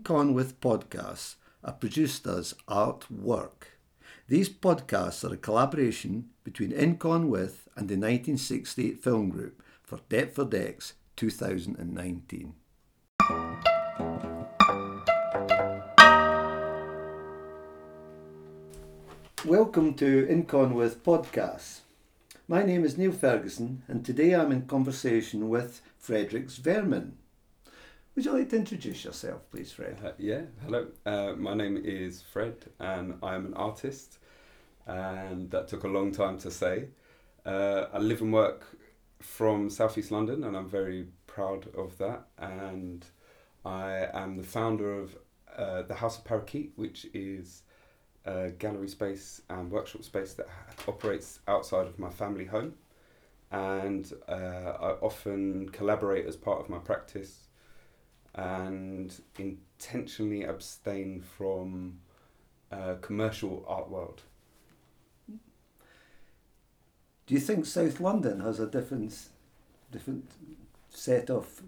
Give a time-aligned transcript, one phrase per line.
[0.00, 3.76] InCon with podcasts are produced as artwork.
[4.28, 10.54] These podcasts are a collaboration between InCon With and the 1968 Film Group for Deptford
[10.54, 12.54] X 2019.
[19.44, 21.80] Welcome to InCon with podcasts.
[22.48, 27.18] My name is Neil Ferguson, and today I'm in conversation with Fredrix Vermin.
[28.16, 29.98] Would you like to introduce yourself, please, Fred?
[30.04, 30.88] Uh, yeah, hello.
[31.06, 34.18] Uh, my name is Fred, and I am an artist,
[34.84, 36.88] and that took a long time to say.
[37.46, 38.66] Uh, I live and work
[39.20, 42.26] from Southeast London, and I'm very proud of that.
[42.36, 43.06] And
[43.64, 45.16] I am the founder of
[45.56, 47.62] uh, the House of Parakeet, which is
[48.24, 50.48] a gallery space and workshop space that
[50.88, 52.74] operates outside of my family home.
[53.52, 54.32] And uh,
[54.80, 57.46] I often collaborate as part of my practice
[58.34, 61.98] and intentionally abstain from
[62.70, 64.22] uh, commercial art world.
[67.26, 69.16] Do you think South London has a different,
[69.92, 70.28] different
[70.88, 71.62] set of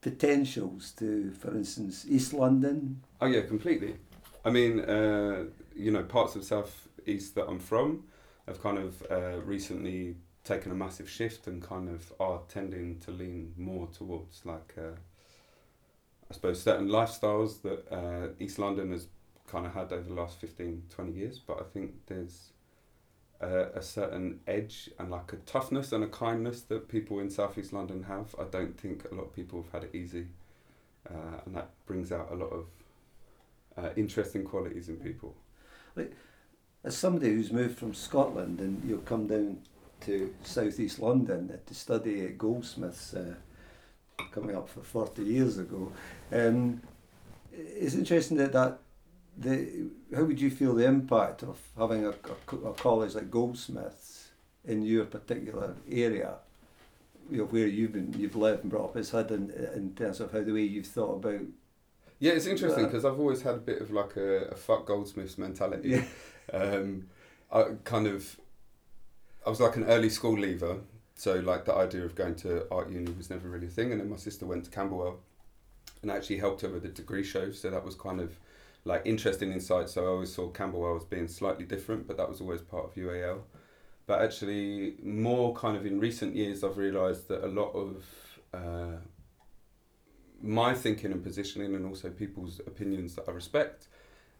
[0.00, 3.02] potentials to, for instance, East London?
[3.20, 3.96] Oh yeah, completely.
[4.44, 5.44] I mean, uh,
[5.76, 8.04] you know, parts of South East that I'm from
[8.46, 13.10] have kind of uh, recently taken a massive shift and kind of are tending to
[13.10, 14.96] lean more towards like uh,
[16.30, 19.08] I suppose, certain lifestyles that uh, East London has
[19.46, 21.38] kind of had over the last 15, 20 years.
[21.38, 22.52] But I think there's
[23.40, 27.72] a, a certain edge and like a toughness and a kindness that people in Southeast
[27.72, 28.34] London have.
[28.38, 30.26] I don't think a lot of people have had it easy.
[31.08, 32.66] Uh, and that brings out a lot of
[33.76, 35.34] uh, interesting qualities in people.
[35.96, 36.12] Like,
[36.84, 39.58] as somebody who's moved from Scotland and you'll come down
[40.02, 43.34] to southeast London to study at Goldsmiths uh,
[44.30, 45.92] coming up for 40 years ago.
[46.32, 46.82] Um,
[47.52, 48.78] it's interesting that, that
[49.36, 54.28] the, how would you feel the impact of having a, a, a college like Goldsmiths
[54.64, 56.34] in your particular area?
[57.30, 60.20] You know, where you've been, you've lived and brought up, has had in, in terms
[60.20, 61.42] of how the way you've thought about.
[62.20, 65.38] Yeah, it's interesting because I've always had a bit of like a, a fuck Goldsmiths
[65.38, 65.90] mentality.
[65.90, 66.04] Yeah.
[66.58, 67.08] Um,
[67.52, 68.40] I kind of,
[69.46, 70.78] I was like an early school leaver,
[71.18, 73.90] so like the idea of going to art uni was never really a thing.
[73.90, 75.18] And then my sister went to Camberwell,
[76.00, 77.50] and I actually helped her with the degree show.
[77.50, 78.38] So that was kind of
[78.84, 79.88] like interesting insight.
[79.88, 82.94] So I always saw Camberwell as being slightly different, but that was always part of
[82.94, 83.40] UAL.
[84.06, 88.04] But actually, more kind of in recent years, I've realised that a lot of
[88.54, 88.98] uh,
[90.40, 93.88] my thinking and positioning, and also people's opinions that I respect,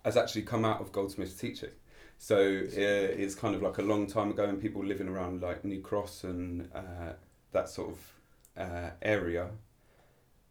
[0.05, 1.71] has actually come out of Goldsmith's teaching.
[2.19, 5.65] So uh, it's kind of like a long time ago, and people living around like
[5.65, 7.13] New Cross and uh,
[7.53, 8.13] that sort of
[8.57, 9.49] uh, area,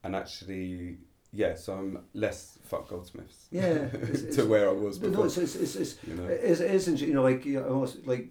[0.04, 0.98] and actually,
[1.34, 3.48] yeah, so I'm less fuck goldsmiths.
[3.52, 3.90] Yeah,
[4.34, 5.18] to where I was before.
[5.18, 7.68] No, it's it's it's, it's you know, it's, it isn't you know like you know,
[7.68, 8.30] almost like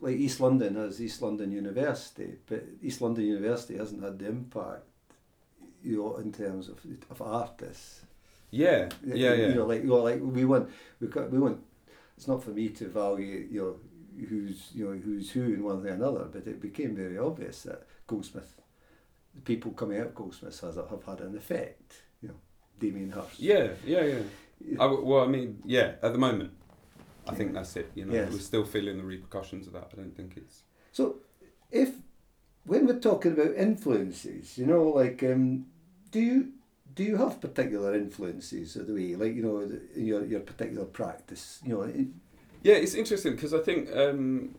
[0.00, 4.84] like East London has East London University, but East London University hasn't had the impact,
[5.84, 6.80] you know, in terms of
[7.10, 8.06] of artists.
[8.50, 9.48] Yeah, yeah, yeah.
[9.48, 11.62] You know, like you know, like we want we got we want
[12.20, 15.82] it's not for me to value you know who's you know who's who in one
[15.82, 18.60] way or another, but it became very obvious that Goldsmith,
[19.34, 22.02] the people coming out of Goldsmiths has have had an effect.
[22.20, 22.34] You know,
[22.78, 23.40] Damien Hirst.
[23.40, 24.78] Yeah, yeah, yeah.
[24.78, 25.92] I, well, I mean, yeah.
[26.02, 26.50] At the moment,
[27.26, 27.38] I yeah.
[27.38, 27.90] think that's it.
[27.94, 28.30] You know, yes.
[28.30, 29.88] we're still feeling the repercussions of that.
[29.90, 31.20] I don't think it's so.
[31.70, 31.94] If
[32.64, 35.64] when we're talking about influences, you know, like, um,
[36.10, 36.52] do you
[37.00, 39.60] do you have particular influences of the way, like you know,
[39.96, 41.58] in your your particular practice?
[41.64, 41.82] You know.
[41.84, 42.08] It,
[42.62, 44.54] yeah, it's interesting because I think um,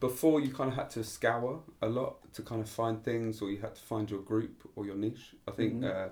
[0.00, 3.50] before you kind of had to scour a lot to kind of find things, or
[3.50, 5.34] you had to find your group or your niche.
[5.46, 5.84] I think mm-hmm.
[5.84, 6.08] uh,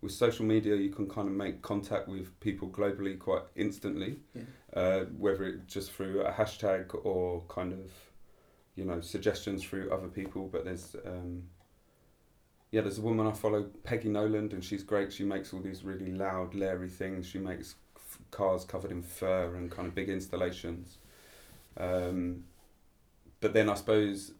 [0.00, 4.42] with social media, you can kind of make contact with people globally quite instantly, yeah.
[4.74, 7.92] uh, whether it just through a hashtag or kind of,
[8.74, 10.48] you know, suggestions through other people.
[10.48, 11.44] But there's um,
[12.70, 15.12] yeah, there's a woman I follow, Peggy Noland, and she's great.
[15.12, 17.26] She makes all these really loud, leery things.
[17.26, 20.98] She makes f- cars covered in fur and kind of big installations.
[21.78, 22.44] Um,
[23.40, 24.32] but then I suppose,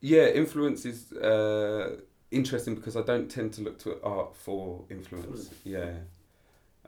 [0.00, 1.96] yeah, influence is uh,
[2.30, 5.50] interesting because I don't tend to look to art for influence.
[5.62, 5.92] Yeah,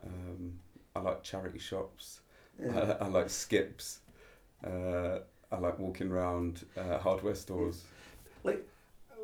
[0.02, 0.58] um,
[0.96, 2.20] I like charity shops.
[2.58, 2.96] Yeah.
[3.00, 4.00] I, I, like skips.
[4.64, 5.18] Uh,
[5.52, 7.84] I like walking around uh, hardware stores.
[8.44, 8.66] Like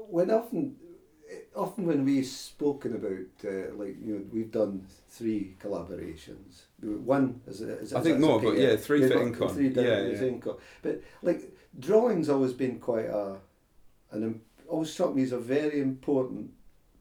[0.09, 0.77] when often
[1.57, 7.61] often when we've spoken about uh, like you know we've done three collaborations one is,
[7.61, 10.53] is I think more but yeah, three for InCon three yeah, yeah.
[10.83, 13.37] But like drawing's always been quite a
[14.11, 16.51] an always struck me as a very important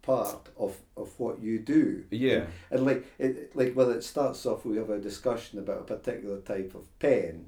[0.01, 2.03] part of, of what you do.
[2.11, 2.45] Yeah.
[2.69, 5.95] And, and like it, like whether it starts off we have a discussion about a
[5.95, 7.45] particular type of pen.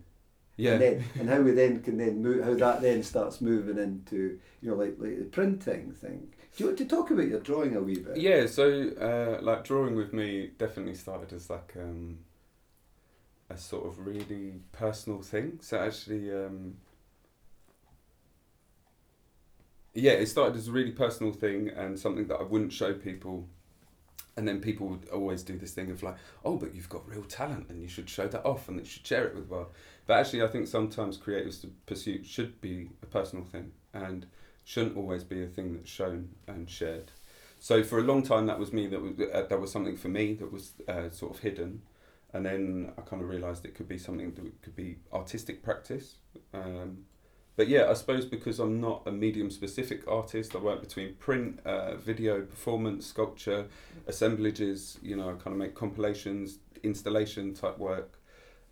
[0.57, 0.74] Yeah.
[0.74, 4.40] And, then, and how we then can then move how that then starts moving into
[4.62, 6.30] you know like like the printing thing.
[6.56, 8.16] Do you want to talk about your drawing a wee bit?
[8.16, 12.19] Yeah, so uh, like drawing with me definitely started as like um,
[13.50, 15.60] a sort of really personal thing.
[15.62, 16.75] So actually, um,
[19.94, 23.50] yeah, it started as a really personal thing and something that I wouldn't show people.
[24.38, 27.24] And then people would always do this thing of like, oh, but you've got real
[27.24, 29.68] talent and you should show that off and you should share it with the world.
[30.06, 34.26] But actually, I think sometimes creators' pursuit should be a personal thing and
[34.66, 37.12] shouldn't always be a thing that's shown and shared.
[37.60, 38.88] So for a long time, that was me.
[38.88, 41.81] That was uh, that was something for me that was uh, sort of hidden,
[42.34, 46.16] and then I kind of realised it could be something that could be artistic practice.
[46.54, 47.06] Um,
[47.56, 51.60] but yeah, I suppose because I'm not a medium specific artist, I work between print,
[51.66, 53.68] uh, video, performance, sculpture,
[54.07, 54.98] assemblages.
[55.02, 58.19] You know, I kind of make compilations, installation type work.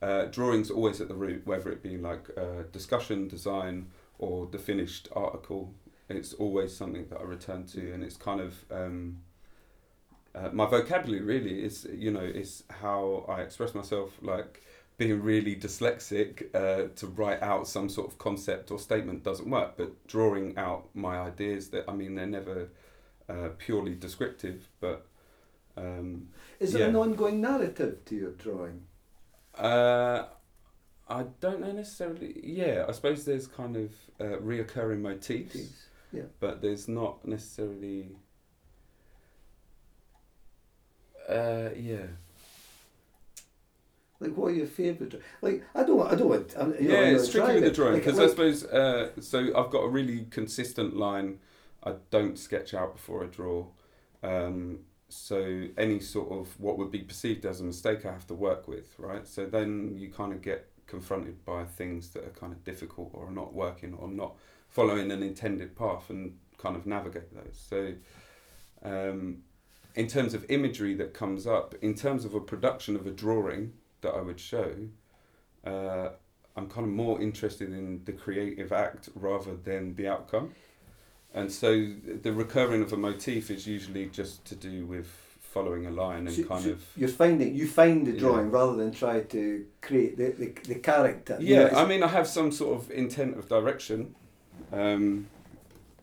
[0.01, 3.87] Uh, drawings always at the root, whether it be like uh, discussion, design,
[4.19, 5.73] or the finished article.
[6.09, 9.19] It's always something that I return to, and it's kind of um,
[10.35, 11.23] uh, my vocabulary.
[11.23, 14.11] Really, is you know, is how I express myself.
[14.21, 14.61] Like
[14.97, 19.75] being really dyslexic uh, to write out some sort of concept or statement doesn't work,
[19.77, 22.69] but drawing out my ideas that I mean they're never
[23.29, 25.07] uh, purely descriptive, but.
[25.75, 26.27] Um,
[26.59, 28.83] Is there an ongoing narrative to your drawing?
[29.57, 30.25] Uh,
[31.09, 32.39] I don't know necessarily.
[32.43, 36.23] Yeah, I suppose there's kind of uh, reoccurring motifs, Motifs, yeah.
[36.39, 38.15] but there's not necessarily.
[41.27, 42.07] Uh, yeah.
[44.23, 45.21] Like, what are your favourite?
[45.41, 46.55] Like, I don't, I don't want.
[46.57, 49.39] I'm, you yeah, tricky trying with the drawing Like- because I suppose uh, so.
[49.55, 51.39] I've got a really consistent line.
[51.83, 53.65] I don't sketch out before I draw,
[54.23, 54.79] um,
[55.09, 58.69] so any sort of what would be perceived as a mistake, I have to work
[58.69, 59.27] with, right?
[59.27, 63.29] So then you kind of get confronted by things that are kind of difficult or
[63.29, 64.35] not working or not
[64.69, 67.61] following an intended path, and kind of navigate those.
[67.69, 67.93] So.
[68.83, 69.43] Um,
[69.95, 73.73] in terms of imagery that comes up, in terms of a production of a drawing
[74.03, 74.71] that I would show,
[75.65, 76.09] uh,
[76.55, 80.51] I'm kind of more interested in the creative act rather than the outcome.
[81.33, 81.71] And so
[82.21, 85.07] the recurring of a motif is usually just to do with
[85.41, 86.85] following a line and So- kind so of.
[86.95, 88.19] You're finding you find the Yeah.
[88.19, 91.37] drawing rather than try to create the, the, the character.
[91.39, 94.13] You Yeah, know, I mean, I have some sort of intent of direction,
[94.71, 95.27] um,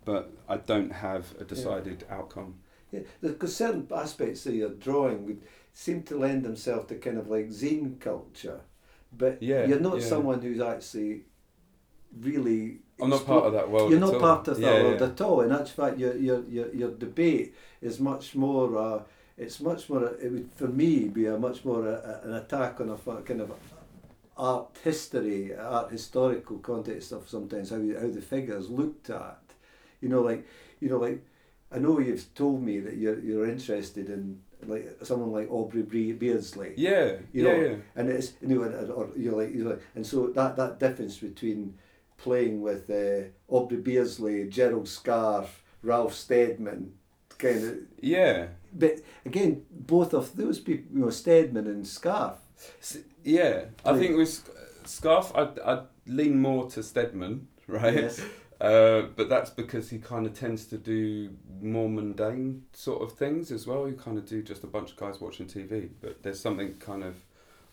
[0.05, 2.55] but I don't have a decided outcome.
[2.91, 5.43] Yeah, because certain aspects of your drawing would
[5.85, 8.61] seem to lend themselves to kind of like zine culture,
[9.23, 10.09] but Yeah, you're not yeah.
[10.13, 11.13] someone who's actually
[12.21, 12.79] really.
[13.01, 13.91] I'm not part of that world.
[13.91, 14.21] You're not all.
[14.21, 15.41] part of that Yeah, world at all.
[15.41, 18.77] In actual fact, your your your, your debate is much more.
[18.87, 19.03] Uh,
[19.39, 20.05] it's much more.
[20.05, 23.41] It would for me be a much more a, a- an attack on a kind
[23.41, 23.53] of
[24.37, 29.41] art history, art historical context of sometimes how how the figures looked at.
[30.01, 30.47] You know, like
[30.81, 31.25] you know, like
[31.73, 36.19] I know you've told me that you're you're interested in like someone like Aubrey Bre-
[36.19, 36.75] Beardsley.
[36.77, 37.75] Yeah, You know, yeah.
[37.97, 41.17] and it's you know, and, or you're like, you know, and so that that difference
[41.19, 41.75] between
[42.19, 46.93] playing with uh, Aubrey Beardsley, Gerald Scarfe, Ralph Steadman,
[47.39, 47.77] kind of.
[48.01, 48.49] Yeah.
[48.73, 52.37] But again, both of those people, you know, Steadman and Scarfe.
[53.25, 54.51] Yeah, I think with Sc-
[54.85, 57.95] Scarfe, I'd, I'd lean more to Steadman, right?
[57.95, 58.21] Yes.
[58.61, 61.31] Uh, but that's because he kind of tends to do
[61.63, 63.89] more mundane sort of things as well.
[63.89, 67.03] You kind of do just a bunch of guys watching TV, but there's something kind
[67.03, 67.15] of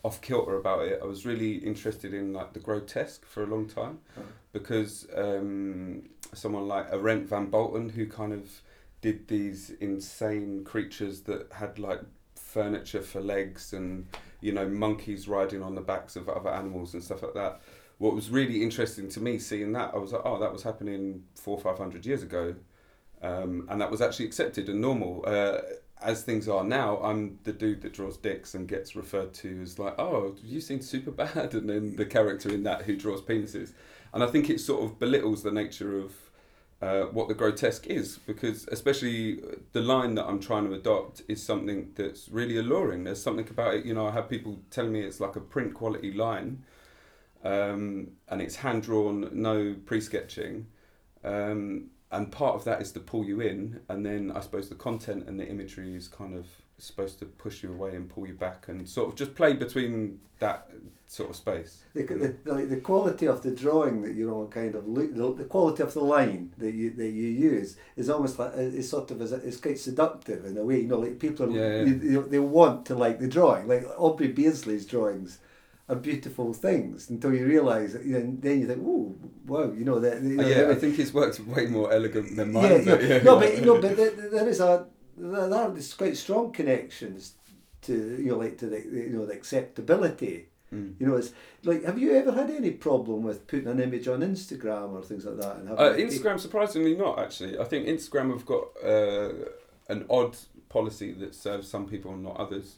[0.03, 0.99] off kilter about it.
[1.01, 4.21] I was really interested in like the grotesque for a long time Oh.
[4.53, 6.03] because um,
[6.33, 8.61] someone like Arent van Bolten, who kind of
[9.01, 11.99] did these insane creatures that had like
[12.35, 14.07] furniture for legs and
[14.39, 17.59] you know monkeys riding on the backs of other animals and stuff like that
[17.97, 21.23] what was really interesting to me seeing that i was like oh that was happening
[21.35, 22.55] four or five hundred years ago
[23.21, 25.57] um, and that was actually accepted and normal uh,
[26.01, 29.79] as things are now i'm the dude that draws dicks and gets referred to as
[29.79, 33.73] like oh you seem super bad and then the character in that who draws penises
[34.13, 36.13] and i think it sort of belittles the nature of
[36.81, 39.39] uh, what the grotesque is because especially
[39.71, 43.03] the line that I'm trying to adopt is something that's really alluring.
[43.03, 45.73] There's something about it, you know, I have people telling me it's like a print
[45.73, 46.63] quality line
[47.47, 50.67] um, and it's hand drawn, no pre sketching.
[51.23, 54.75] Um, and part of that is to pull you in, and then I suppose the
[54.75, 56.45] content and the imagery is kind of
[56.77, 60.19] supposed to push you away and pull you back and sort of just play between
[60.39, 60.69] that
[61.07, 61.83] sort of space.
[61.95, 65.45] The, the, the, the quality of the drawing that you're know kind of the, the
[65.45, 69.21] quality of the line that you that you use is almost like it's sort of
[69.21, 70.81] it's quite seductive in a way.
[70.81, 72.21] You know, like people are, Yeah, yeah.
[72.21, 73.67] They, they want to like the drawing.
[73.67, 75.39] Like Aubrey Beardsley's drawings
[75.89, 78.05] are beautiful things until you realise that.
[78.05, 79.15] You know, then you think, oh
[79.45, 80.21] wow, you know that.
[80.21, 82.83] You know, yeah, I think his work's way more elegant than mine.
[82.85, 83.23] yeah, but yeah.
[83.23, 84.85] no, but no, but there, there is a
[85.17, 87.33] there are these quite strong connections
[87.83, 90.49] to you know like to the you know the acceptability.
[90.73, 90.95] Mm.
[90.99, 91.31] You know, it's
[91.63, 95.25] like have you ever had any problem with putting an image on Instagram or things
[95.25, 95.55] like that?
[95.57, 97.57] And Uh, Instagram, surprisingly not actually.
[97.57, 99.29] I think Instagram have got uh,
[99.87, 100.35] an odd
[100.67, 102.75] policy that serves some people and not others.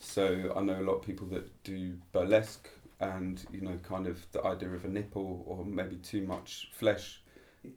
[0.00, 2.68] So I know a lot of people that do burlesque
[3.00, 7.22] and you know kind of the idea of a nipple or maybe too much flesh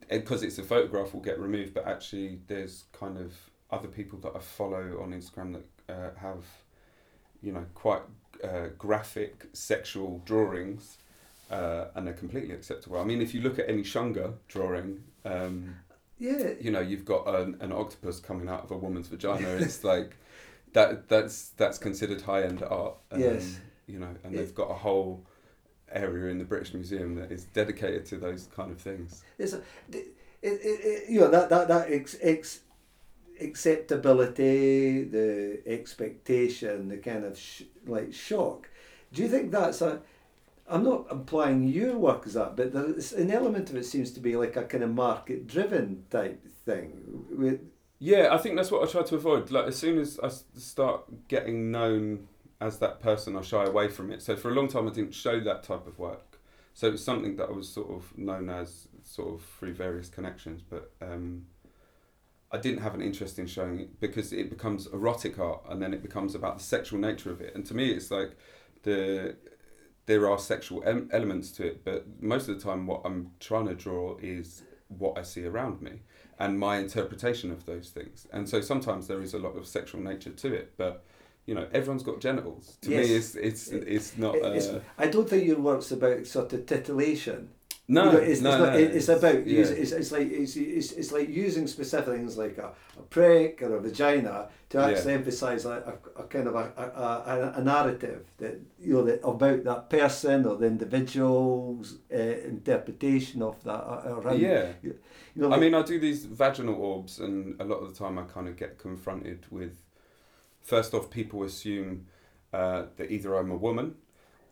[0.08, 3.32] because it's a photograph will get removed but actually there's kind of
[3.70, 6.44] other people that I follow on Instagram that uh, have
[7.42, 8.02] you know quite
[8.42, 10.98] uh, graphic sexual drawings
[11.50, 12.98] uh, and they're completely acceptable.
[12.98, 15.76] I mean, if you look at any Shunga drawing, um,
[16.18, 19.48] yeah, you know, you've got an, an octopus coming out of a woman's vagina.
[19.56, 20.16] It's like
[20.74, 21.08] that.
[21.08, 22.96] That's that's considered high end art.
[23.10, 23.58] Um, Yes.
[23.86, 25.26] You know, and they've got a whole
[25.92, 29.22] area in the British Museum that is dedicated to those kind of things.
[29.38, 29.58] it's a,
[29.92, 30.06] it,
[30.42, 32.60] it, it, you know that that that ex, ex,
[33.40, 38.68] acceptability, the expectation, the kind of sh- like shock.
[39.12, 40.00] Do you think that's a?
[40.66, 44.20] I'm not implying your work is that, but there's an element of it seems to
[44.20, 47.26] be like a kind of market driven type thing.
[47.30, 47.60] With
[47.98, 49.50] Yeah, I think that's what I try to avoid.
[49.50, 52.28] Like as soon as I start getting known
[52.60, 54.22] as that person, I shy away from it.
[54.22, 56.40] So for a long time, I didn't show that type of work.
[56.74, 60.08] So it was something that I was sort of known as, sort of through various
[60.08, 60.60] connections.
[60.68, 61.46] But um,
[62.52, 65.92] I didn't have an interest in showing it because it becomes erotic art, and then
[65.92, 67.54] it becomes about the sexual nature of it.
[67.54, 68.36] And to me, it's like
[68.82, 69.36] the
[70.06, 73.66] there are sexual em- elements to it, but most of the time, what I'm trying
[73.68, 76.02] to draw is what I see around me
[76.38, 78.26] and my interpretation of those things.
[78.32, 81.04] And so sometimes there is a lot of sexual nature to it, but
[81.46, 82.78] you know, everyone's got genitals.
[82.82, 83.06] To Yes.
[83.08, 84.34] me, it's it's it's not.
[84.36, 87.50] it's, Uh, I don't think your work's about sort of titillation.
[87.86, 89.58] No, You know, it's, no, it's, no, it's, about yeah.
[89.58, 93.60] use, it's, it's like it's, it's, it's like using specific things like a, a prick
[93.62, 94.86] or a vagina to Yeah.
[94.88, 99.20] actually emphasise a, a, kind of a, a, a, a narrative that you know that
[99.22, 104.40] about that person or the individual's uh, interpretation of that uh, around.
[104.40, 104.72] yeah.
[104.82, 104.98] You
[105.42, 108.22] know, I mean, I do these vaginal orbs, and a lot of the time I
[108.22, 109.76] kind of get confronted with.
[110.62, 112.06] First off, people assume
[112.52, 113.96] uh, that either I'm a woman,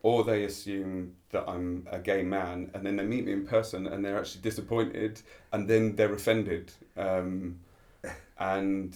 [0.03, 3.87] or they assume that I'm a gay man, and then they meet me in person,
[3.87, 6.71] and they're actually disappointed, and then they're offended.
[6.95, 7.59] Um,
[8.37, 8.95] and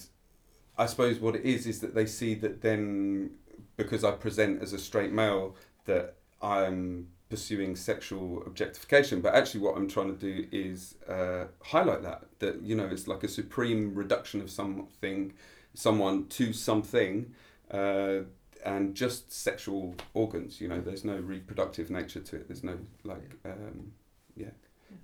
[0.76, 3.30] I suppose what it is is that they see that then,
[3.76, 9.76] because I present as a straight male, that I'm pursuing sexual objectification but actually what
[9.76, 13.94] i'm trying to do is uh, highlight that that you know it's like a supreme
[13.94, 15.32] reduction of something
[15.74, 17.30] someone to something
[17.70, 18.20] uh,
[18.68, 22.48] and just sexual organs you know there's no reproductive nature to it.
[22.48, 23.92] There's no like um,
[24.36, 24.50] yeah.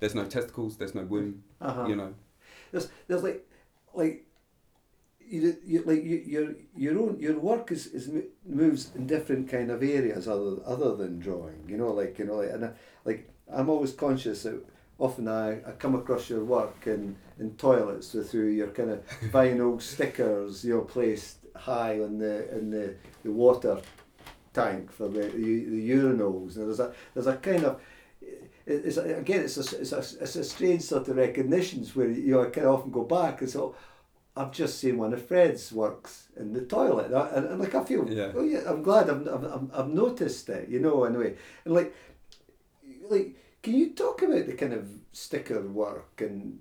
[0.01, 1.87] There's no testicles there's no womb uh-huh.
[1.87, 2.15] you know.
[2.73, 3.47] There's there's like
[3.95, 4.27] like
[5.27, 8.11] you, you like you, your your own your work is, is
[8.45, 12.37] moves in different kind of areas other other than drawing you know like you know
[12.37, 12.71] like, and I,
[13.05, 14.63] like I'm always conscious that
[14.99, 19.07] often I, I come across your work in, in toilets with through your kind of
[19.33, 23.81] vinyl stickers you know placed high on the in the, the water
[24.53, 26.57] tank for the, the, the urinals.
[26.57, 27.81] And there's a there's a kind of
[28.67, 32.33] it's a, again it's a, it's a it's a strange sort of recognitions where you
[32.33, 33.75] know I kind of often go back and so oh,
[34.37, 37.07] I've just seen one of Fred's works in the toilet.
[37.13, 38.33] And, and, and like I feel Yeah.
[38.35, 41.37] oh yeah I'm glad I've, I've, I've- I've noticed it you know anyway.
[41.65, 41.95] And like
[43.11, 46.59] like can you talk about the kind of sticker work and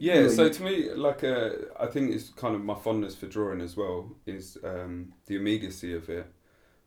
[0.00, 3.60] Yeah, so to me, like, uh, I think it's kind of my fondness for drawing
[3.60, 6.26] as well is um, the immediacy of it.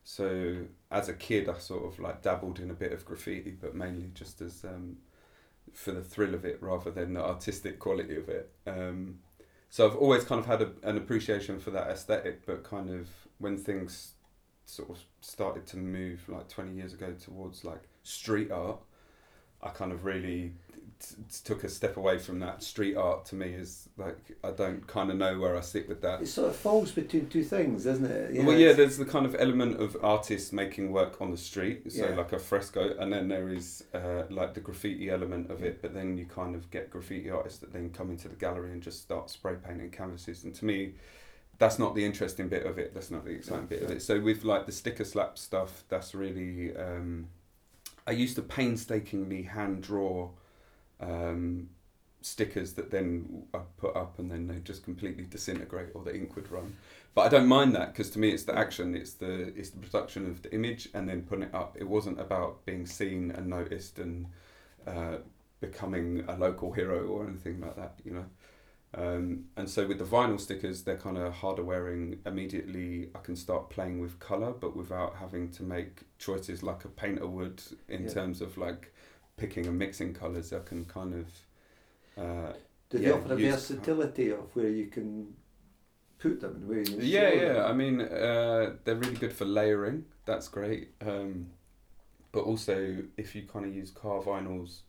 [0.04, 3.76] So as a kid, I sort of like dabbled in a bit of graffiti, but
[3.76, 4.98] mainly just as um,
[5.74, 8.52] for the thrill of it rather than the artistic quality of it.
[8.68, 9.20] Um,
[9.70, 13.10] so I've always kind of had a, an appreciation for that aesthetic, but kind of
[13.40, 14.14] when things
[14.66, 18.80] sort of started to move like 20 years ago towards like street art,
[19.62, 20.54] I kind of really
[21.10, 22.64] t- took a step away from that.
[22.64, 26.02] Street art to me is like I don't kind of know where I sit with
[26.02, 26.22] that.
[26.22, 29.36] it sort of falls between two things doesn't it well, yeah, there's the kind of
[29.38, 32.16] element of artists making work on the street, so Yeah.
[32.16, 35.82] like a fresco, and then there is uh, like the graffiti element of it.
[35.82, 38.82] But then you kind of get graffiti artists that then come into the gallery and
[38.82, 40.44] just start spray painting canvases.
[40.44, 40.94] And to me,
[41.60, 42.94] that's not the interesting bit of it.
[42.94, 44.02] That's not the exciting bit of it.
[44.02, 46.76] So with like the sticker slap stuff, that's really.
[46.76, 47.28] Um,
[48.06, 50.32] I used to painstakingly hand draw
[51.04, 51.70] um,
[52.22, 56.36] stickers that then I put up and then they just completely disintegrate or the ink
[56.36, 56.76] would run.
[57.16, 59.80] But I don't mind that because to me it's the action, it's the it's the
[59.80, 61.78] production of the image and then putting it up.
[61.80, 64.28] It wasn't about being seen and noticed and
[64.88, 65.18] uh,
[65.62, 68.26] becoming a local hero or anything like that, you know.
[68.96, 72.20] Um, and so with the vinyl stickers, they're kind of harder wearing.
[72.26, 76.90] Immediately, I can start playing with color, but without having to make choices like a
[76.90, 78.10] painter would in Yeah.
[78.10, 78.94] terms of like
[79.38, 80.54] picking and mixing colors.
[80.54, 81.28] I can kind of
[82.24, 82.54] uh,
[82.90, 85.36] Do they Yeah, offer a versatility of where you can
[86.20, 87.54] put them and where you Yeah, yeah.
[87.56, 87.66] them?
[87.66, 90.06] I mean, uh, they're really good for layering.
[90.26, 90.90] That's great.
[91.02, 91.48] Um,
[92.32, 94.82] but also, if you kind of use car vinyls,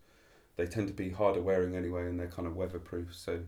[0.57, 3.15] they tend to be harder wearing anyway, and they're kind of weatherproof.
[3.15, 3.41] So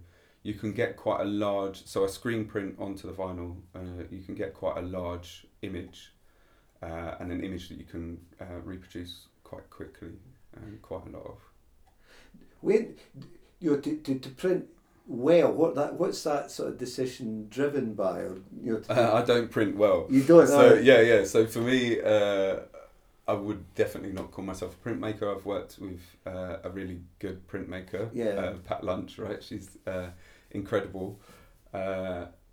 [0.42, 1.86] you can get quite a large.
[1.86, 6.12] So a screen print onto the vinyl, uh, you can get quite a large image,
[6.82, 10.12] uh, and an image that you can uh, reproduce quite quickly
[10.64, 11.38] and quite a lot of.
[12.60, 12.96] When
[13.60, 14.66] you know, to, to, to print
[15.06, 19.22] well, what that what's that sort of decision driven by, or you know, Uh, I
[19.24, 20.06] don't print well.
[20.10, 20.74] you don't so know.
[20.74, 21.24] yeah, yeah.
[21.24, 22.60] So for me, uh,
[23.28, 25.36] I would definitely not call myself a printmaker.
[25.36, 28.26] I've worked with uh, a really good printmaker, Yeah.
[28.26, 29.18] uh, Pat Lunch.
[29.18, 30.08] Right, she's uh,
[30.50, 31.20] incredible.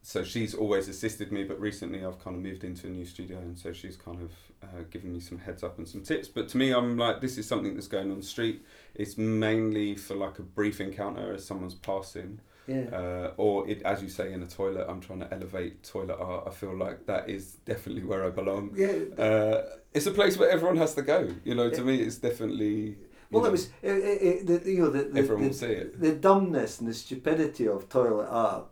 [0.03, 3.37] So she's always assisted me, but recently I've kind of moved into a new studio,
[3.37, 4.31] and so she's kind of
[4.61, 6.27] uh, given me some heads up and some tips.
[6.27, 8.63] But to me, I'm like, this is something that's going on the street.
[8.95, 12.83] It's mainly for like a brief encounter as someone's passing yeah.
[12.93, 16.45] uh, or it, as you say in a toilet i'm trying to elevate toilet art
[16.47, 19.23] i feel like that is definitely where i belong yeah.
[19.23, 21.83] uh, it's a place where everyone has to go you know to Yeah.
[21.83, 22.97] me it's definitely
[23.31, 25.99] well, know, it was it, it, the, you know the the, the, will see it
[25.99, 28.65] the dumbness and the stupidity of toilet art.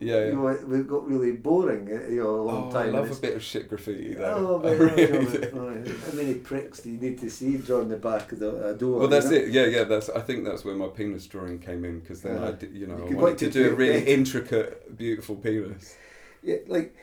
[0.00, 0.24] Yeah, yeah.
[0.26, 1.88] You know, it, it got really boring.
[1.88, 2.96] uh, You know, a long oh, time.
[2.96, 4.60] i love a bit of shit graffiti though.
[4.62, 5.50] Oh, I really you know, do.
[5.54, 8.98] oh, how many pricks do you need to see drawing the back of the door?
[9.00, 9.36] well that's know?
[9.36, 12.36] it yeah yeah that's i think that's where my penis drawing came in because then
[12.40, 12.48] Yeah.
[12.48, 14.08] i did, you know You i wanted to to do a really big.
[14.18, 15.96] intricate beautiful penis
[16.42, 16.96] Yeah, like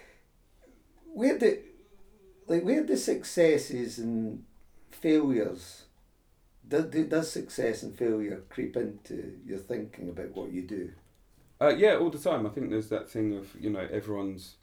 [1.13, 1.59] where the
[2.47, 4.43] like where the successes and
[4.91, 5.83] failures
[6.67, 10.91] does, does success and failure creep into your thinking about what you do?
[11.59, 12.45] Uh, yeah, all the time.
[12.45, 14.55] I think there's that thing of you know everyone's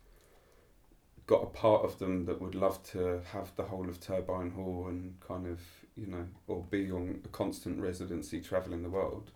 [1.27, 4.87] got a part of them that would love to have the whole of Turbine Hall
[4.89, 5.61] and kind of
[5.97, 9.31] you know or be on a constant residency traveling the world.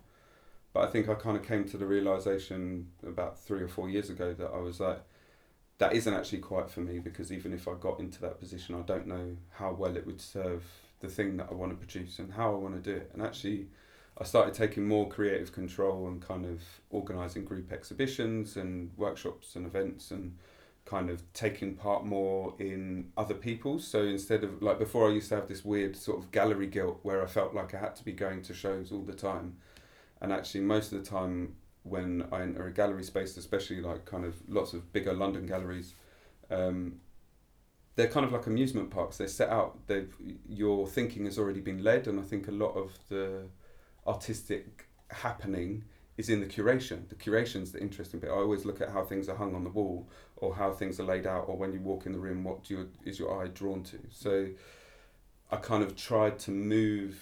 [0.73, 4.11] But I think I kind of came to the realization about three or four years
[4.11, 5.01] ago that I was like,
[5.79, 8.83] that isn't actually quite for me because even if I got into that position, I
[8.83, 10.65] don't know how well it would serve
[11.01, 13.11] the thing that I want to produce and how I want to do it.
[13.15, 13.69] And actually,
[14.21, 19.65] I started taking more creative control and kind of organising group exhibitions and workshops and
[19.65, 20.37] events and
[20.85, 23.87] kind of taking part more in other people's.
[23.87, 26.99] So instead of like before, I used to have this weird sort of gallery guilt
[27.03, 29.57] where I felt like I had to be going to shows all the time.
[30.21, 31.55] And actually, most of the time
[31.85, 35.95] when I enter a gallery space, especially like kind of lots of bigger London galleries,
[36.51, 37.01] um,
[37.95, 39.19] they're kind of like amusement parks.
[39.19, 39.87] They're set out.
[39.87, 40.13] They've
[40.49, 43.43] your thinking has already been led, and I think a lot of the
[44.09, 45.85] artistic happening
[46.17, 47.09] is in the curation.
[47.09, 48.31] The curation's the interesting bit.
[48.31, 51.05] I always look at how things are hung on the wall, or how things are
[51.05, 53.49] laid out, or when you walk in the room, what do you, is your eye
[53.49, 53.99] drawn to?
[54.11, 54.49] So,
[55.51, 57.17] I kind of tried to move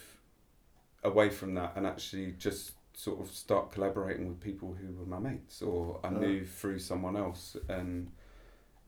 [1.04, 5.18] away from that and actually just sort of start collaborating with people who were my
[5.18, 6.10] mates, or I Ah.
[6.10, 8.10] knew through someone else, and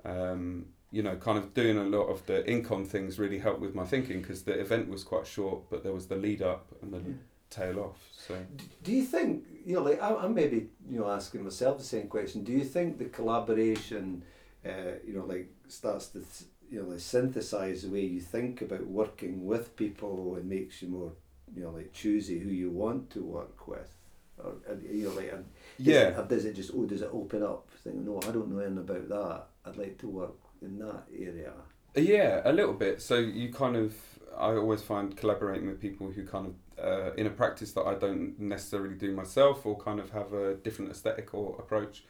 [0.04, 3.74] um, you know, kind of doing a lot of the incon things really helped with
[3.74, 6.92] my thinking because the event was quite short, but there was the lead up and
[6.94, 7.14] the Yeah.
[7.50, 7.98] Tail off.
[8.26, 8.36] So.
[8.82, 9.82] Do you think you know?
[9.82, 12.44] Like I, I'm maybe you know asking myself the same question.
[12.44, 14.22] Do you think the collaboration,
[14.66, 14.70] uh,
[15.06, 18.86] you know, like starts to th- you know like synthesize the way you think about
[18.86, 21.12] working with people and makes you more
[21.54, 23.94] you know like choosy who you want to work with,
[24.38, 25.44] or and, you know like and
[25.78, 26.08] Yeah.
[26.20, 27.70] it- does it just oh does it open up?
[27.82, 29.44] Think no, I don't know anything about that.
[29.64, 31.52] I'd like to work in that area.
[31.94, 33.00] Yeah, a little bit.
[33.00, 33.94] So you kind of,
[34.36, 37.94] I always find collaborating with people who kind of, uh, in a practice that I
[37.94, 42.04] don't necessarily do myself or kind of have a different aesthetic or approach,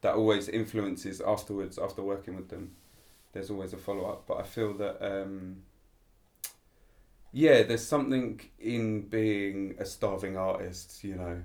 [0.00, 2.72] that always influences afterwards, after working with them.
[3.32, 4.26] There's always a follow up.
[4.26, 5.62] But I feel that, um,
[7.32, 11.42] yeah, there's something in being a starving artist, you know.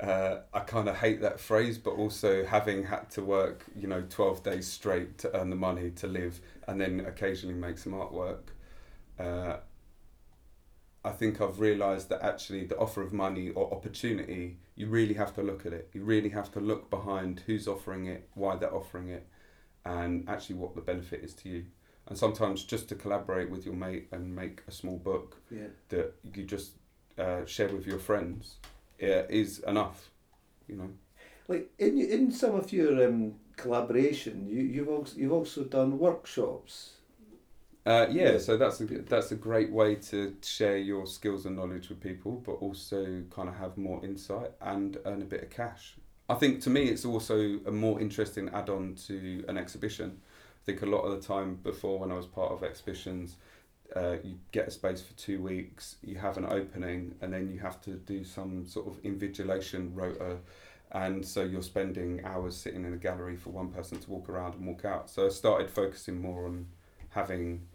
[0.00, 4.02] Uh, I kind of hate that phrase, but also having had to work, you know,
[4.08, 8.40] 12 days straight to earn the money to live and then occasionally make some artwork.
[9.18, 9.58] Uh,
[11.04, 15.34] I think I've realised that actually the offer of money or opportunity, you really have
[15.34, 15.90] to look at it.
[15.92, 19.26] You really have to look behind who's offering it, why they're offering it,
[19.84, 21.64] and actually what the benefit is to you.
[22.06, 25.68] And sometimes just to collaborate with your mate and make a small book Yeah.
[25.88, 26.72] that you just
[27.18, 28.56] uh, share with your friends
[29.02, 30.10] uh, is enough,
[30.68, 30.90] you know.
[31.48, 36.92] Like in in some of your um, collaboration, you you've also you've also done workshops.
[37.84, 41.88] Uh, yeah, so that's a that's a great way to share your skills and knowledge
[41.88, 45.96] with people, but also kind of have more insight and earn a bit of cash.
[46.28, 50.20] I think to me, it's also a more interesting add-on to an exhibition.
[50.62, 53.36] I think a lot of the time before, when I was part of exhibitions,
[53.96, 57.58] uh, you get a space for two weeks, you have an opening, and then you
[57.58, 60.38] have to do some sort of invigilation rota.
[60.92, 64.54] And so you're spending hours sitting in a gallery for one person to walk around
[64.54, 65.10] and walk out.
[65.10, 66.66] So I started focusing more on
[67.08, 67.66] having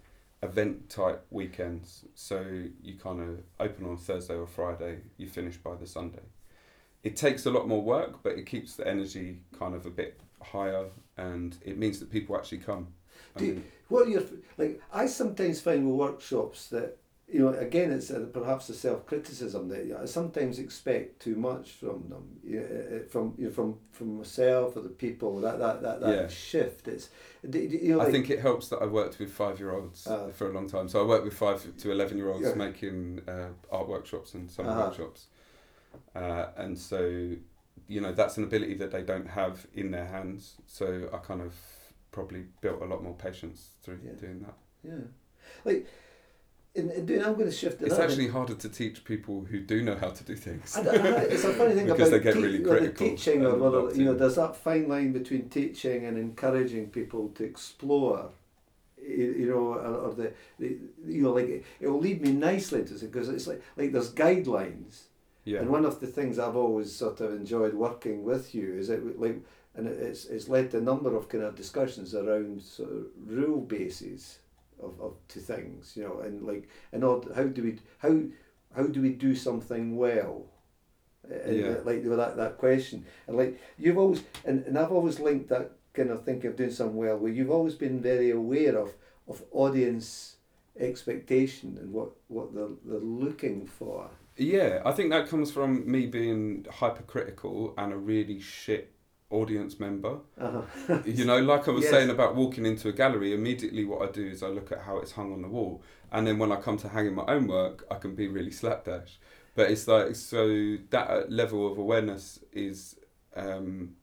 [0.43, 2.05] event type weekends.
[2.15, 2.45] So
[2.81, 6.21] you kind of open on Thursday or Friday, you finish by the Sunday.
[7.03, 10.19] It takes a lot more work, but it keeps the energy kind of a bit
[10.41, 10.85] higher
[11.17, 12.87] and it means that people actually come.
[13.35, 14.23] I Do you- What you're
[14.57, 16.97] like, I sometimes find with workshops that
[17.29, 21.71] you know again it's uh, perhaps a self criticism that I sometimes expect too much
[21.71, 25.59] from them, you know, uh, from you know, from from myself or the people that
[25.59, 26.27] that that, that Yeah.
[26.27, 26.87] shift.
[26.87, 27.09] It's
[27.43, 30.29] you know I think it helps that I worked with five year olds Ah.
[30.33, 30.87] for a long time.
[30.87, 32.53] So I worked with five to 11 year olds Yeah.
[32.55, 34.85] making uh, art workshops and summer Ah.
[34.85, 35.27] workshops.
[36.15, 37.35] Uh, and so,
[37.87, 40.55] you know, that's an ability that they don't have in their hands.
[40.65, 41.53] So I kind of
[42.11, 44.13] probably built a lot more patience through Yeah.
[44.13, 44.55] doing that.
[44.83, 45.07] yeah,
[45.65, 45.85] like.
[46.77, 47.81] In, in doing, I'm going to shift.
[47.81, 50.77] It's another- actually harder to teach people who do know how to do things.
[50.77, 50.95] I don't
[51.33, 53.55] it's a funny thing Because about they get te- really you know, the teaching or
[53.55, 58.29] whether, you know there's that fine line between teaching and encouraging people to explore
[59.01, 62.31] you, you know or, or the, the you know like it, it will lead me
[62.31, 65.03] nicely to it because it's like like there's guidelines
[65.45, 65.59] yeah.
[65.59, 69.19] and one of the things I've always sort of enjoyed working with you is it
[69.19, 69.39] like
[69.75, 73.61] and it's it's led to a number of kind of discussions around sort of rule
[73.61, 74.39] bases
[74.81, 78.19] of, of to things you know and like and all, how do we how
[78.75, 80.45] how do we do something well?
[81.29, 81.77] And Yeah.
[81.83, 83.05] like that, that question.
[83.27, 86.71] And like you've always and, and I've always linked that kind of thinking of doing
[86.71, 88.93] something well where you've always been very aware of
[89.27, 90.35] of audience
[90.79, 94.09] expectation and what what they're, they're looking for.
[94.37, 98.91] Yeah, I think that comes from me being hypercritical and a really shit
[99.29, 100.19] audience member.
[100.39, 100.99] uh-huh.
[101.05, 101.91] You know, like I was Yes.
[101.91, 104.97] saying about walking into a gallery, immediately what I do is I look at how
[104.99, 105.81] it's hung on the wall.
[106.11, 109.19] And then when I come to hanging my own work, I can be really slapdash.
[109.55, 112.95] But it's like, so that level of awareness is,
[113.35, 113.95] um,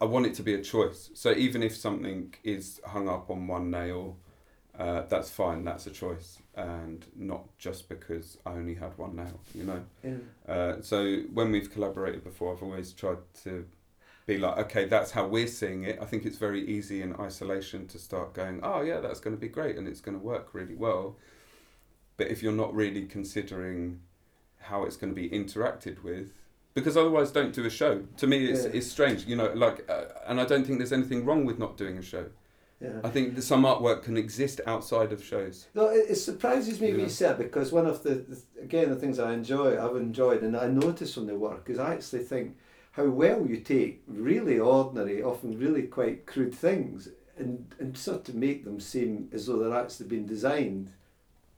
[0.00, 1.10] I want it to be a choice.
[1.14, 4.18] So even if something is hung up on one nail,
[4.78, 6.38] uh, that's fine, that's a choice.
[6.54, 9.82] And not just because I only had one nail, you know?
[10.04, 10.16] yeah.
[10.46, 13.64] Uh, so when we've collaborated before, I've always tried to
[14.26, 15.98] be like, okay, that's how we're seeing it.
[16.02, 19.40] I think it's very easy in isolation to start going, oh yeah, that's going to
[19.40, 21.16] be great and it's going to work really well.
[22.16, 24.00] But if you're not really considering
[24.58, 26.32] how it's going to be interacted with,
[26.74, 28.02] because otherwise, don't do a show.
[28.18, 28.70] To me, it's Yeah.
[28.74, 29.50] it's strange, you know.
[29.54, 32.26] Like, uh, and I don't think there's anything wrong with not doing a show.
[32.82, 33.00] yeah.
[33.02, 35.68] I think that some artwork can exist outside of shows.
[35.74, 37.04] No, it, it surprises me when Yeah.
[37.04, 40.42] you say it because one of the, the again the things I enjoy, I've enjoyed,
[40.42, 42.56] and I notice from the work is I actually think
[42.96, 48.34] how well you take really ordinary, often really quite crude things, and and sort of
[48.34, 50.90] make them seem as though they're actually been designed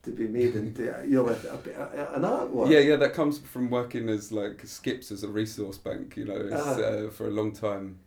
[0.02, 2.70] to be made into you know a, a, an artwork.
[2.70, 6.16] Yeah, yeah, that comes from working as like skips as a resource bank.
[6.16, 6.80] You know, it's, Ah.
[6.80, 8.00] uh, for a long time.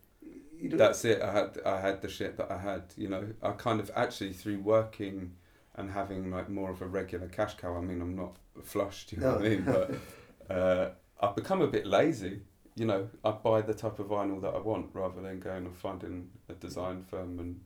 [0.63, 1.21] That's it.
[1.21, 2.83] I had I had the shit that I had.
[2.97, 5.31] You know, I kind of actually through working
[5.75, 7.75] and having like more of a regular cash cow.
[7.77, 9.11] I mean, I'm not flushed.
[9.13, 9.63] You know what I mean?
[9.63, 9.95] But
[10.55, 10.89] uh,
[11.19, 12.41] I've become a bit lazy.
[12.75, 15.75] You know, I buy the type of vinyl that I want rather than going and
[15.75, 17.59] finding a design firm and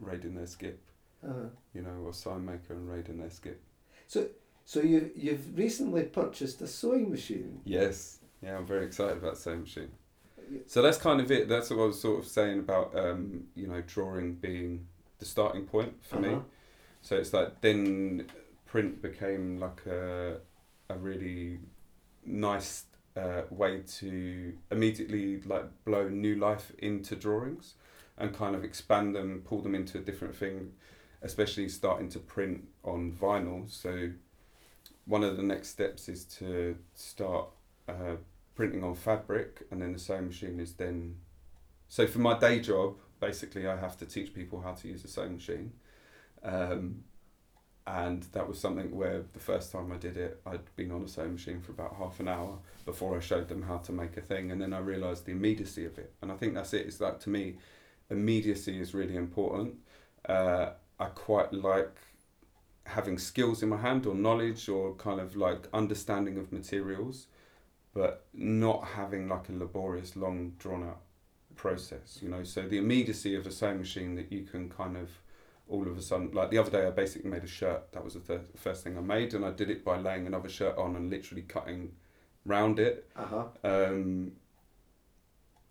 [0.00, 0.80] raiding their skip.
[1.22, 3.60] uh, You know, or sign maker and raiding their skip.
[4.06, 4.28] so
[4.64, 7.60] so you you've recently purchased a sewing machine.
[7.64, 8.18] Yes.
[8.42, 9.90] Yeah, I'm very excited about Sewing Machine.
[10.66, 11.48] So that's kind of it.
[11.48, 14.86] That's what I was sort of saying about, um, you know, drawing being
[15.18, 16.28] the starting point for me.
[16.28, 16.40] Uh-huh.
[17.02, 18.26] So it's like then
[18.66, 20.38] print became like a,
[20.88, 21.58] a really
[22.24, 22.84] nice
[23.16, 27.74] uh, way to immediately like blow new life into drawings
[28.18, 30.72] and kind of expand them, pull them into a different thing,
[31.22, 33.70] especially starting to print on vinyl.
[33.70, 34.10] So
[35.06, 37.48] one of the next steps is to start
[37.88, 38.16] uh,
[38.54, 41.16] printing on fabric, and then the sewing machine is then.
[41.88, 45.08] So for my day job, basically, I have to teach people how to use a
[45.08, 45.72] sewing machine.
[46.42, 47.04] Um,
[47.86, 51.08] and that was something where the first time I did it, I'd been on a
[51.08, 54.20] sewing machine for about half an hour before I showed them how to make a
[54.20, 56.12] thing, and then I realised the immediacy of it.
[56.20, 56.86] And I think that's it.
[56.86, 57.58] It's like to me,
[58.10, 59.76] immediacy is really important.
[60.28, 61.96] Uh, I quite like
[62.84, 67.26] having skills in my hand or knowledge or kind of like understanding of materials,
[67.94, 71.02] but not having like a laborious, long, drawn out
[71.54, 72.18] process.
[72.20, 75.10] You know, so the immediacy of a sewing machine that you can kind of
[75.68, 77.92] all of a sudden, like the other day, I basically made a shirt.
[77.92, 80.48] That was the th- first thing I made, and I did it by laying another
[80.48, 81.92] shirt on and literally cutting
[82.44, 83.08] round it.
[83.16, 83.44] Uh-huh.
[83.64, 84.32] Um,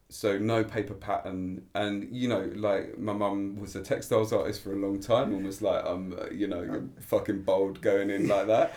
[0.10, 4.74] so no paper pattern, and you know, like my mum was a textiles artist for
[4.74, 8.28] a long time, and was like, "I'm, uh, you know, you're fucking bold going in
[8.28, 8.74] like that."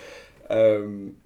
[0.49, 1.17] Um,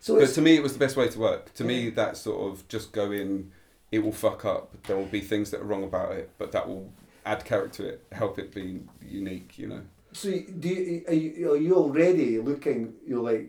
[0.00, 1.54] So but to me, it was the best way to work.
[1.54, 3.52] To me, that sort of just go in.
[3.90, 4.76] It will fuck up.
[4.86, 6.92] There will be things that are wrong about it, but that will
[7.32, 8.80] add character to it, help it be
[9.20, 9.58] unique.
[9.58, 9.82] You know.
[10.12, 12.94] so do you, are you are you already looking?
[13.06, 13.44] You're like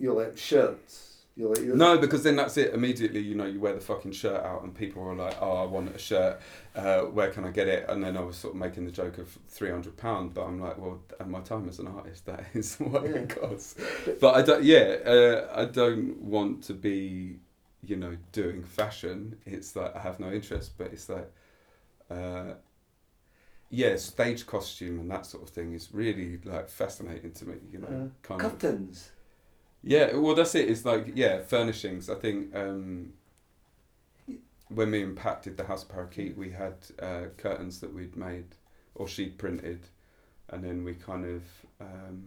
[0.00, 1.02] you're like shirts.
[1.38, 2.72] You're like you're, No, because then that's it.
[2.72, 5.66] Immediately, you know, you wear the fucking shirt out, and people are like, "Oh, I
[5.74, 6.40] want a shirt.
[6.74, 9.18] Uh, where can I get it?" And then I was sort of making the joke
[9.18, 12.42] of three hundred pound, but I'm like, "Well, at my time as an artist, that
[12.54, 13.16] is what Yeah.
[13.16, 13.74] it costs."
[14.18, 14.64] But I don't.
[14.64, 17.38] Yeah, uh, I don't want to be,
[17.84, 19.36] you know, doing fashion.
[19.44, 21.30] It's like I have no interest, but it's like,
[22.10, 22.54] uh,
[23.70, 27.56] yeah, stage costume and that sort of thing is really like fascinating to me.
[27.72, 28.52] You know, Uh, kind of.
[28.52, 29.10] curtains.
[29.82, 30.68] Yeah, well, that's it.
[30.68, 32.10] It's like yeah, furnishings.
[32.10, 33.12] I think um,
[34.68, 38.16] when me and Pat did the House of Parakeet, we had uh, curtains that we'd
[38.16, 38.56] made
[38.94, 39.86] or she'd printed,
[40.48, 41.42] and then we kind of,
[41.80, 42.24] um,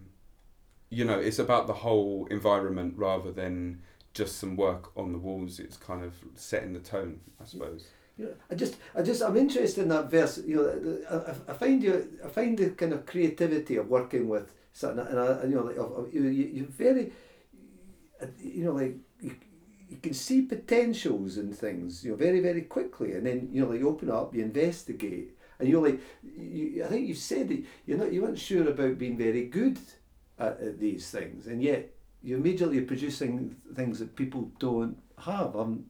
[0.90, 3.82] you know, it's about the whole environment rather than
[4.14, 5.60] just some work on the walls.
[5.60, 7.88] It's kind of setting the tone, I suppose.
[8.20, 10.42] Yeah, I just, I just, I'm interested in that verse.
[10.46, 14.52] You know, I, I find you, I find the kind of creativity of working with
[14.74, 17.14] something, and I, you know, like, of, of, you, you, you're very,
[18.42, 19.36] you know, like you,
[19.88, 23.70] you can see potentials in things, you know, very, very quickly, and then you know,
[23.70, 27.64] like you open up, you investigate, and you're like, you, I think you said that
[27.86, 29.80] you're not, you weren't sure about being very good
[30.38, 31.90] at, at these things, and yet
[32.22, 35.56] you're immediately producing things that people don't have.
[35.56, 35.86] I'm,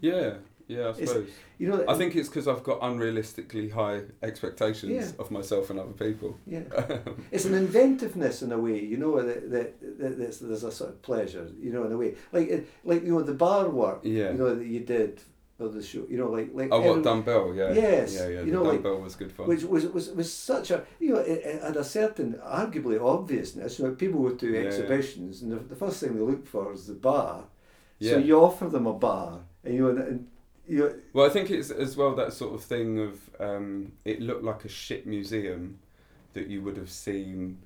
[0.00, 0.34] Yeah,
[0.66, 1.30] yeah, I suppose.
[1.58, 5.10] you know, I think it's because I've got unrealistically high expectations Yeah.
[5.22, 6.38] of myself and other people.
[6.46, 6.62] Yeah,
[7.30, 9.20] it's an inventiveness in a way, you know.
[9.22, 12.14] That, that, that that's, there's a sort of pleasure, you know, in a way.
[12.32, 14.32] Like like you know the bar work, Yeah.
[14.32, 15.20] you know that you did
[15.58, 17.54] for the show, you know, like like Oh, what dumbbell?
[17.54, 17.72] Yeah.
[17.72, 18.40] Yes, Yeah, yeah.
[18.40, 19.46] you the know, like- dumbbell was good fun.
[19.46, 23.78] which was was was such a you know it, it had a certain arguably obviousness.
[23.78, 24.66] You know, people would do Yeah, yeah.
[24.68, 27.44] exhibitions, and the, the first thing they look for is the bar.
[28.00, 28.12] yeah.
[28.12, 30.26] So you offer them a bar, and you know, and
[30.68, 34.44] you Well, I think it's as well that sort of thing of um, it looked
[34.44, 35.78] like a shit museum
[36.32, 37.58] that you would have seen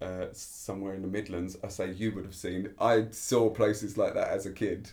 [0.00, 1.56] uh, somewhere in the Midlands.
[1.62, 2.74] I say you would have seen.
[2.78, 4.90] I saw places like that as a kid.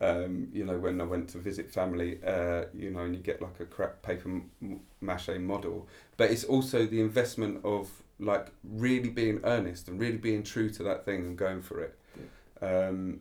[0.00, 3.42] Um, you know, when I went to visit family, uh, you know, and you get
[3.42, 4.40] like a crap paper
[5.00, 5.88] mache model.
[6.16, 10.82] But it's also the investment of like really being earnest and really being true to
[10.84, 11.98] that thing and going for it.
[12.62, 13.20] Um,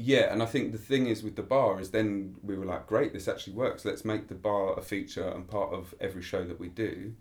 [0.00, 2.86] yeah, and I think the thing is with the bar is then we were like,
[2.86, 3.84] great, this actually works.
[3.84, 7.16] Let's make the bar a feature and part of every show that we do.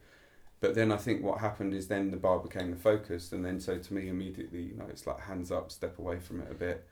[0.60, 3.60] But then I think what happened is then the bar became the focus, and then
[3.60, 6.54] so to me immediately, you know, it's like hands up, step away from it a
[6.54, 6.88] bit,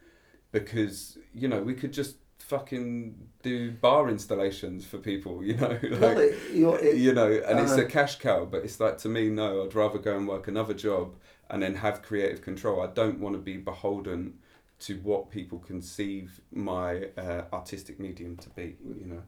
[0.52, 6.02] because you know we could just fucking do bar installations for people, you know, like,
[6.02, 8.46] well, it, you know, it, you know, and it's a uh, cash cow.
[8.46, 11.16] But it's like to me, no, I'd rather go and work another job
[11.48, 12.82] and then have creative control.
[12.82, 14.40] I don't want to be beholden
[14.80, 18.76] to what people conceive my uh, artistic medium to be.
[18.84, 19.22] You know.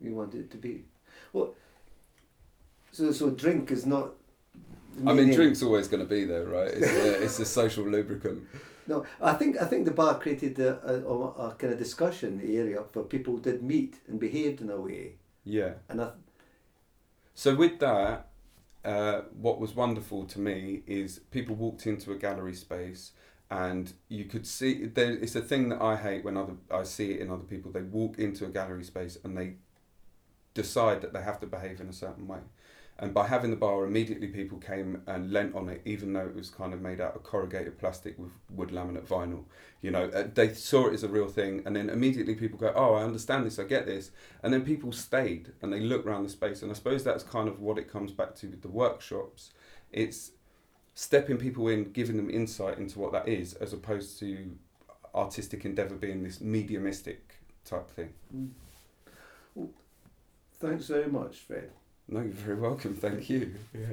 [0.00, 0.84] you want it to be.
[1.32, 1.54] Well,
[2.92, 4.12] so so drink is not.
[5.06, 6.68] I mean, drink's always going to be there, right?
[6.68, 8.44] It's a, it's a social lubricant.
[8.86, 12.82] No, I think I think the bar created a, a, a kind of discussion area
[12.92, 15.74] for people who did meet and behaved in a way, Yeah.
[15.88, 16.10] and I,
[17.34, 18.28] So with that,
[18.84, 23.10] uh, what was wonderful to me is people walked into a gallery space
[23.50, 27.12] and you could see there, it's a thing that I hate when other I see
[27.12, 27.70] it in other people.
[27.70, 29.54] They walk into a gallery space and they
[30.54, 32.40] decide that they have to behave in a certain way.
[32.98, 36.34] And by having the bar, immediately people came and leant on it, even though it
[36.34, 39.44] was kind of made out of corrugated plastic with wood laminate vinyl.
[39.82, 42.72] You know, uh, they saw it as a real thing, and then immediately people go,
[42.74, 46.22] "Oh, I understand this, I get this," and then people stayed and they look around
[46.22, 46.62] the space.
[46.62, 49.50] And I suppose that's kind of what it comes back to with the workshops.
[49.92, 50.32] It's
[50.96, 54.50] stepping people in, giving them insight into what that is, as opposed to
[55.14, 58.12] artistic endeavor being this mediumistic type thing.
[58.34, 59.68] Mm.
[60.58, 61.70] thanks very much, Fred.
[62.08, 62.94] No, you're very welcome.
[62.94, 63.54] Thank you.
[63.74, 63.92] Yeah.